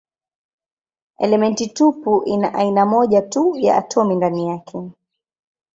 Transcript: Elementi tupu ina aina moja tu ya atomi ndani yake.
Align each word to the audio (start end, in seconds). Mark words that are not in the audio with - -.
Elementi 1.17 1.67
tupu 1.69 2.23
ina 2.23 2.53
aina 2.53 2.85
moja 2.85 3.21
tu 3.21 3.55
ya 3.57 3.77
atomi 3.77 4.15
ndani 4.15 4.47
yake. 4.47 4.91